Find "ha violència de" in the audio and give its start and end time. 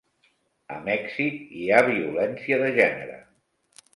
1.77-2.71